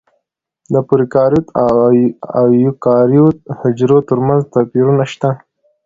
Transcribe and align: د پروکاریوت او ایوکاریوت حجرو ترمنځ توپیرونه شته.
د 0.73 0.75
پروکاریوت 0.87 1.45
او 2.37 2.45
ایوکاریوت 2.55 3.37
حجرو 3.59 3.97
ترمنځ 4.09 4.41
توپیرونه 4.53 5.03
شته. 5.11 5.29